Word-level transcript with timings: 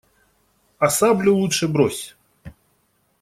А 0.79 0.89
саблю 0.89 1.35
лучше 1.35 1.67
брось. 1.67 2.15